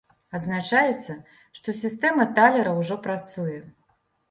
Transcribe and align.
Адзначаецца, 0.37 1.17
што 1.59 1.77
сістэма 1.83 2.27
талера 2.41 2.75
ўжо 2.81 3.01
працуе. 3.07 3.57